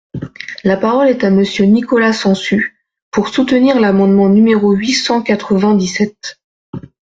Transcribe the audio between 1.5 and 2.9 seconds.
Nicolas Sansu,